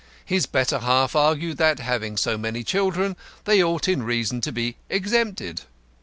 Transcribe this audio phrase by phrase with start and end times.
[0.25, 3.15] His better half argued that, having so many children,
[3.45, 5.61] they ought in reason to be exempted.